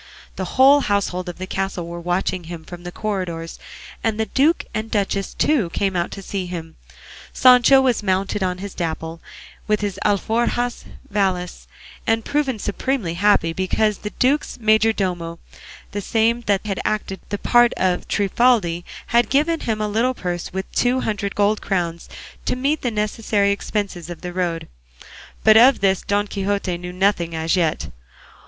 [0.35, 3.59] The whole household of the castle were watching him from the corridors,
[4.03, 6.75] and the duke and duchess, too, came out to see him.
[7.33, 9.21] Sancho was mounted on his Dapple,
[9.67, 11.67] with his alforjas, valise,
[12.07, 15.37] and proven, supremely happy because the duke's majordomo,
[15.91, 20.15] the same that had acted the part of the Trifaldi, had given him a little
[20.15, 22.09] purse with two hundred gold crowns
[22.45, 24.67] to meet the necessary expenses of the road,
[25.43, 27.89] but of this Don Quixote knew nothing as yet.